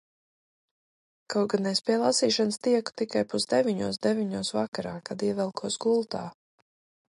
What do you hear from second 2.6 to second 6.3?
tieku tikai pusdeviņos– deviņos vakarā, kad ievelkos gultā.